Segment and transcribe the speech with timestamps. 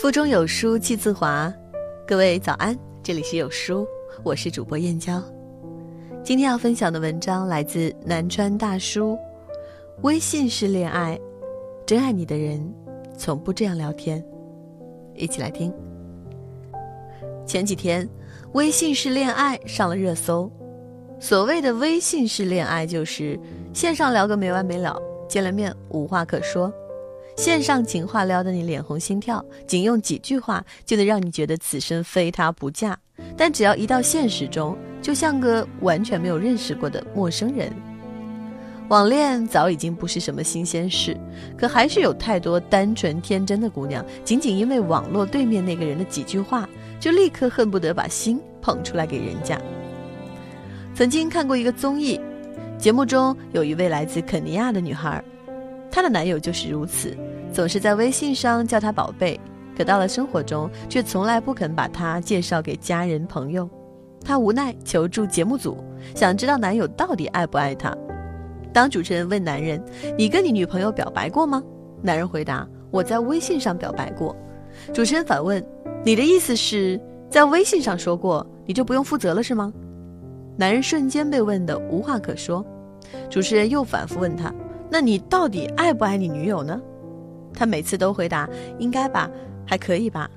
[0.00, 1.52] 腹中有书气自华，
[2.06, 3.86] 各位早安，这里是有书，
[4.24, 5.22] 我是主播燕娇。
[6.24, 9.18] 今天要分享的文章来自南川大叔。
[10.00, 11.20] 微信式恋爱，
[11.84, 12.74] 真爱你的人
[13.14, 14.24] 从不这样聊天。
[15.14, 15.70] 一起来听。
[17.44, 18.08] 前几天，
[18.54, 20.50] 微信式恋爱上了热搜。
[21.18, 23.38] 所谓的微信式恋爱，就是
[23.74, 24.98] 线上聊个没完没了，
[25.28, 26.72] 见了面无话可说。
[27.36, 32.98] 线上情话撩得你脸红心跳，仅用几句话就能让你觉得此生非他不嫁。
[33.36, 37.72] 但只要一到现实中，就像个完全没有认识过的陌生人。
[38.88, 41.16] 网恋早已经不是什么新鲜事，
[41.56, 49.60] 可还是有太多单纯天真的姑娘，仅仅因为网络对面那个人的几句话，就立刻恨不得把心捧出来给人家。
[50.92, 52.20] 曾经看过一个综艺，
[52.78, 55.22] 节目中有一位来自肯尼亚的女孩，
[56.00, 57.14] 她的男友就是如此。
[57.52, 59.38] 总是在微信上叫她宝贝，
[59.76, 63.68] 可到了生活中却从来不肯把她介绍给家人朋友。
[64.24, 65.76] 她无奈求助节目组，
[66.14, 67.94] 想知道男友到底爱不爱她。
[68.72, 69.78] 当主持人问男人
[70.16, 71.62] ：“你跟你女朋友表白过吗？”
[72.00, 74.34] 男人回答：“我在微信上表白过。”
[74.94, 75.62] 主持人反问
[76.02, 76.98] ：“你的意思是，
[77.28, 79.70] 在微信上说过，你就不用负责了是吗？”
[80.56, 82.64] 男人瞬间被问得无话可说。
[83.28, 84.50] 主持人又反复问他
[84.90, 86.80] ：“那你到底爱不爱你女友呢？”
[87.54, 89.30] 他每次都回答：“应该吧，
[89.66, 90.30] 还可以吧。”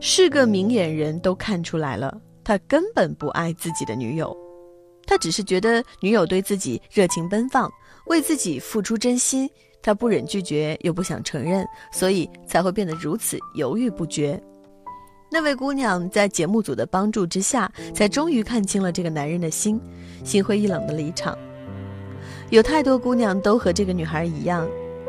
[0.00, 4.36] 是个明眼人都看出来了，他根本不爱自己的女友，
[5.06, 7.70] 他只是觉得女友对自己热情奔放，
[8.06, 9.48] 为自己付出真心，
[9.80, 14.42] 他不忍拒绝又不想承认，所以才会变得如此犹豫不决。
[15.30, 19.80] 那位姑娘在节目组的帮助之下，才终于看清了这个男人的心，
[20.24, 21.38] 心灰意冷的离场。
[22.52, 24.68] 有太多姑娘都和这个女孩一样。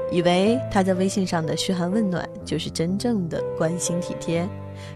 [0.10, 4.48] 以为他在微信上的嘘寒问暖就是真正的关心体贴，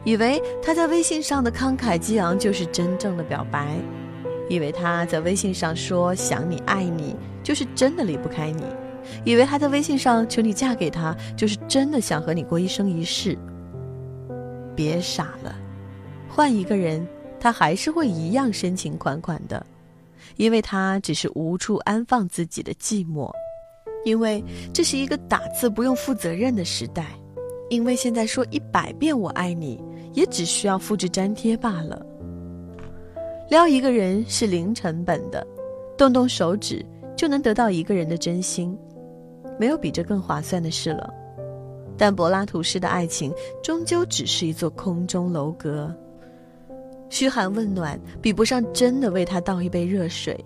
[0.06, 3.68] 以为他在微信上的慷慨激昂就是真正的表白，
[4.48, 8.64] 以为他在微信上说想你爱你就是真的离不开你，
[9.26, 13.38] 以为他在微信上求你嫁给他就是真的想和你过一生一世。
[14.74, 15.54] 别傻了，
[16.30, 17.06] 换一个人，
[17.42, 19.66] 他还是会一样深情款款的，
[20.36, 23.32] 因为他只是无处安放自己的寂寞。
[24.06, 24.44] 因为
[24.74, 27.06] 这是一个打字不用负责任的时代，
[27.70, 29.84] 因为现在说一百遍我爱你，
[30.14, 32.06] 也只需要复制粘贴罢了。
[33.50, 35.46] 撩一个人是零成本的，
[35.98, 36.86] 动动手指
[37.18, 38.78] 就能得到一个人的真心，
[39.60, 41.14] 没有比这更划算的事了。
[41.98, 43.34] 但柏拉图式的爱情
[43.64, 45.94] 终究只是一座空中楼阁，
[47.10, 50.44] 嘘寒问暖比不上真的为他倒一杯热水，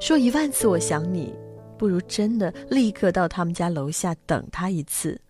[0.00, 1.34] 说一万次我想你。
[1.76, 5.20] 不如真的立刻到他们家楼下等他一次。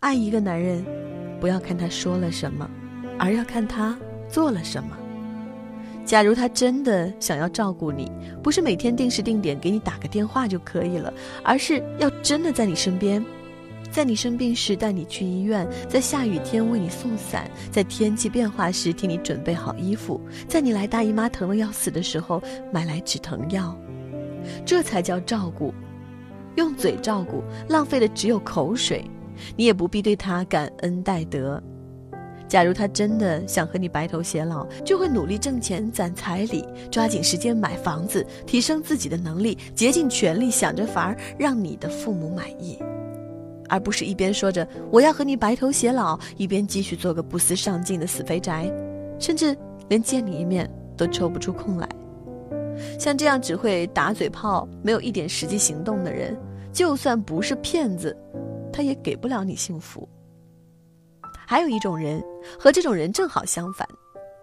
[0.00, 0.84] 爱一个男人，
[1.40, 2.68] 不要看他说了什么，
[3.16, 3.96] 而要看他
[4.28, 4.98] 做了什么。
[6.04, 8.10] 假如他真的想要照顾你，
[8.42, 11.14] 不是每天定时定点给你打个电话就可以了，
[11.44, 13.24] 而是要真的在你身边，
[13.96, 23.74] 在你生病时带你去医院，在下雨天为你送伞，在天气变化时替你准备好衣服，在你来大姨妈疼得要死的时候买来止疼药。
[24.66, 25.72] 这才叫照顾，
[26.56, 29.02] 用嘴照顾，浪费的只有口水。
[29.56, 31.58] 你也不必对他感恩戴德。
[32.46, 42.78] 假如他真的想和你白头偕老，就会努力挣钱攒彩礼，抓紧时间买房子，提升自己的能力，竭尽全力想着法儿让你的父母满意，
[43.68, 48.70] 而不是一边说着我要和你白头偕老，一边继续做个不思上进的死肥宅，
[49.18, 49.56] 甚至
[49.88, 51.88] 连见你一面都抽不出空来。
[52.98, 56.38] 像这样只会打嘴炮、没有一点实际行动的人，
[56.72, 58.14] 就算不是骗子，
[58.72, 60.06] 他也给不了你幸福。
[61.46, 62.22] 还有一种人
[62.58, 63.88] 和这种人正好相反，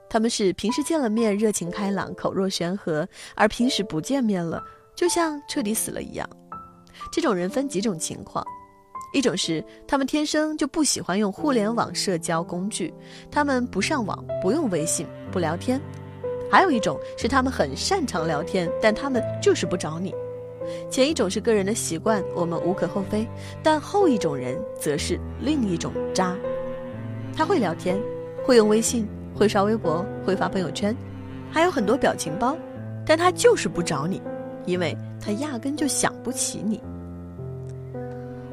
[0.09, 4.63] 他们是平时见了面热情开朗、口若悬河，而平时不见面了，
[4.95, 6.27] 就像彻底死了一样。
[7.11, 8.43] 这种人分几种情况：
[9.13, 12.91] 一种是他们天生就不喜欢用互联网社交工具，
[13.31, 15.79] 他们不上网、不用微信、不聊天。
[16.51, 20.13] 还有一种是他们很擅长聊天，但他们就是不找你。
[20.89, 23.23] 前一种是个人的习惯，我们无可厚非；
[23.61, 26.35] 但后一种人则是另一种渣。
[27.35, 27.99] 他会聊天，
[28.43, 30.95] 会用微信，会刷微博，会发朋友圈，
[31.51, 32.57] 还有很多表情包，
[33.05, 34.21] 但他就是不找你，
[34.65, 36.81] 因为他压根就想不起你。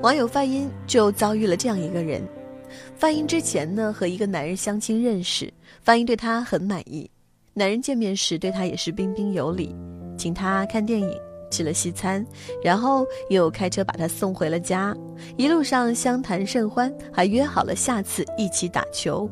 [0.02, 2.26] 网友范音就遭遇了这样一个人。
[2.96, 5.52] 范音之前呢和一个男人相亲认识，
[5.82, 7.10] 范音对他很满意。
[7.52, 9.76] 男人见面时对他也是彬彬有礼，
[10.16, 11.12] 请他看电影，
[11.50, 12.24] 吃了西餐，
[12.64, 14.96] 然后又开车把他送回了家。
[15.36, 19.28] 一路上相谈甚欢，还约好了下次一起打球。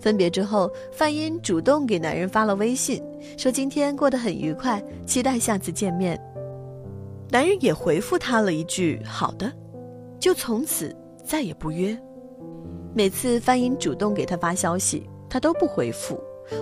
[0.00, 3.00] 分别之后，范英主动给男人发了微信，
[3.38, 6.20] 说今天过得很愉快，期待下次见面。
[7.30, 9.52] 男人也回复她了一句“好的”，
[10.18, 11.96] 就从此再也不约。
[12.94, 16.18] 每次范英主动给他发消息，他都不回复。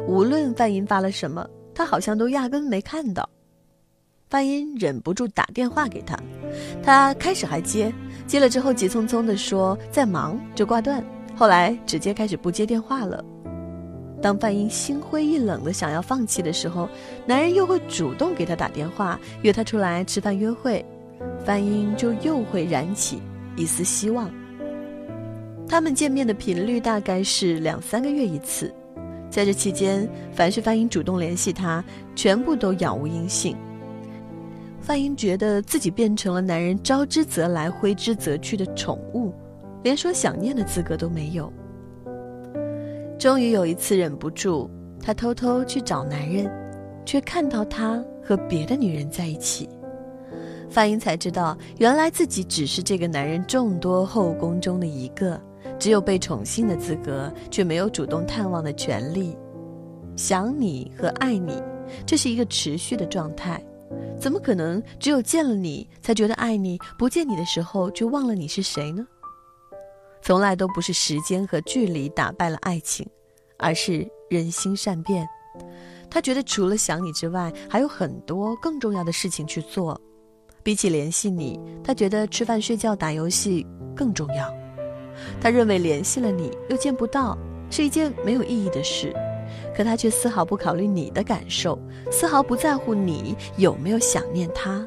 [0.09, 3.29] 无论范英发了什么，他好像都压根没看到。
[4.31, 6.19] 范英忍不住打电话给他，
[6.83, 7.93] 他开始还接，
[8.27, 11.05] 接了之后急匆匆地说在忙，就挂断。
[11.37, 13.25] 后来直接开始不接电话了。
[14.23, 16.89] 当范英心灰意冷的想要放弃的时候，
[17.27, 20.85] 男人又会主动给他打电话，约他出来吃饭约会，
[21.45, 23.21] 范英就又会燃起
[23.56, 24.31] 一丝希望。
[25.67, 28.73] 他们见面的频率大概是两三个月一次，
[29.31, 31.83] 在这期间，凡是范英主动联系他，
[32.15, 33.56] 全部都杳无音信。
[34.81, 39.33] 范英觉得自己变成了男人招之则来、挥之则去的宠物，
[39.83, 41.50] 连说想念的资格都没有。
[43.19, 44.69] 终于有一次忍不住，
[45.00, 46.50] 他偷偷去找男人，
[47.07, 49.67] 却看到他和别的女人在一起。
[50.75, 55.41] 范英才知道，原来自己只是这个男人众多后宫中的一个，
[55.79, 59.38] 只有被宠幸的资格，却没有主动探望的权利。
[60.17, 61.62] 想你和爱你，
[62.05, 63.65] 这是一个持续的状态，
[64.19, 69.06] 怎么可能只有见了你才觉得爱你，不见你的时候就忘了你是谁呢？
[70.23, 73.06] 从来都不是时间和距离打败了爱情，
[73.61, 75.25] 而是人心善变。
[76.11, 80.00] 他觉得除了想你之外，还有很多更重要的事情去做。
[80.64, 84.50] 比起联系你，他觉得吃饭、睡觉、打游戏更重要。
[85.38, 87.37] 他认为联系了你又见不到，
[87.69, 89.14] 是一件没有意义的事。
[89.76, 91.78] 可他却丝毫不考虑你的感受，
[92.11, 94.82] 丝毫不在乎你有没有想念他。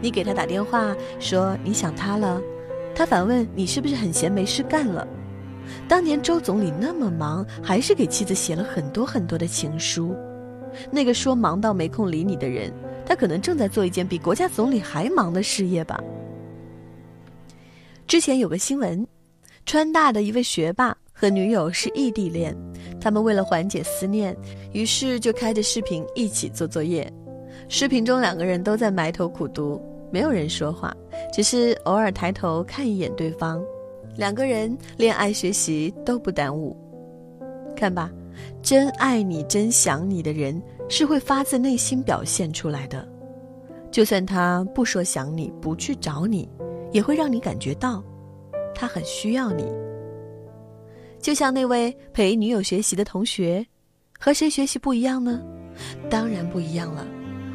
[0.00, 2.40] 你给他打电话说你想他了。
[2.94, 5.06] 他反问：“你是不是很闲没事干了？”
[5.86, 10.16] 当年周总理那么忙，还是给妻子写了很多很多的情书。
[10.90, 12.72] 那个说忙到没空理你的人，
[13.06, 16.02] 他可能正在做一件比国家总理还忙的事业吧。
[18.06, 19.06] 之前有个新闻，
[19.64, 22.54] 川大的一位学霸和女友是异地恋，
[23.00, 24.36] 他们为了缓解思念，
[24.72, 27.10] 于是就开着视频一起做作业。
[27.68, 29.80] 视频中两个人都在埋头苦读。
[30.12, 30.96] 没有人说话，
[31.32, 33.60] 只是偶尔抬头看一眼对方。
[34.16, 36.76] 两个人恋爱学习都不耽误。
[37.74, 38.10] 看吧，
[38.62, 43.06] 真爱你、真想你的人是会发自内心表现出来的。
[43.90, 46.48] 就算他不说想你，不去找你，
[46.92, 48.02] 也会让你感觉到，
[48.74, 49.64] 他很需要你。
[51.20, 53.66] 就像那位陪女友学习的同学，
[54.18, 55.40] 和谁学习不一样呢？
[56.10, 57.06] 当然不一样了，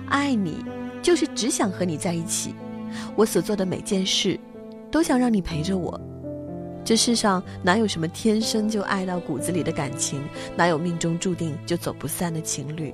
[0.07, 0.63] 爱你。
[1.01, 2.53] 就是只想和你在一起，
[3.15, 4.39] 我所做的每件事，
[4.91, 5.99] 都想让你陪着我。
[6.85, 10.21] 这世上哪有什么天生就爱到骨子里的感情，
[10.55, 12.93] 哪有命中注定就走不散的情侣？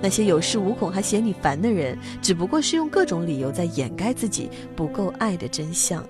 [0.00, 6.04] 那些有恃无恐还嫌你烦的人，只不过是用各种理由在掩盖自己不够爱的真相。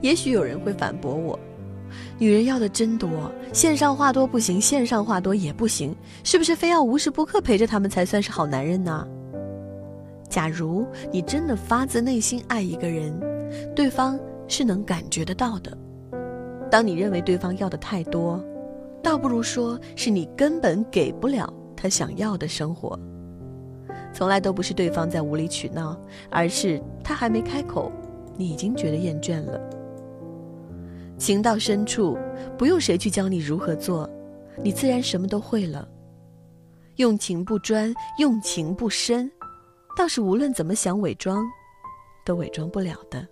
[0.00, 1.38] 也许有人会反驳我：
[2.18, 3.08] 女人要的真多，
[3.52, 5.94] 线上话多不行，线上话多也不行，
[6.24, 9.06] 是不是非要无时不刻陪着他们才算是好男人呢？
[10.28, 13.14] 假如你真的发自内心爱一个人，
[13.76, 14.18] 对方
[14.48, 15.76] 是能感觉得到的。
[16.70, 18.42] 当你认为对方要的太多，
[19.02, 21.52] 倒不如说是你根本给不了
[21.82, 22.96] 他想要的生活。
[24.14, 27.90] 从来都不是对方在无理取闹，而是他还没开口，
[28.36, 29.60] 你已经觉得厌倦了。
[31.18, 32.16] 情到深处，
[32.56, 34.08] 不用谁去教你如何做，
[34.62, 35.88] 你自然什么都会了。
[36.96, 39.28] 用情不专，用情不深。
[39.96, 41.44] 倒是无论怎么想伪装，
[42.24, 43.26] 都伪装不了的。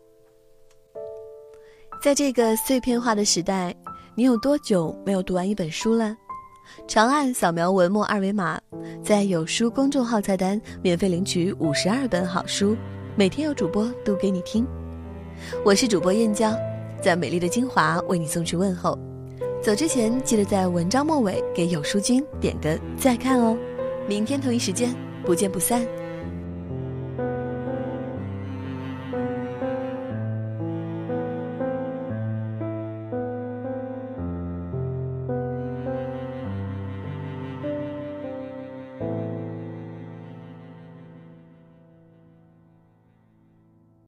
[2.03, 3.73] 在这个碎片化的时代，
[4.17, 6.17] 你有多久没有读完一本书了？
[6.87, 8.61] 长按扫描文末二维码，
[9.03, 12.77] 在有书公众号菜单免费领取五十二本好书，
[13.17, 14.67] 每天有主播读给你听。
[15.65, 16.55] 我是主播燕娇，
[17.03, 18.99] 在美丽的金华为你送去问候。
[19.63, 23.57] 走之前记得在文章末尾给有书君点个再看哦。
[24.09, 25.87] 明天同一时间不见不散。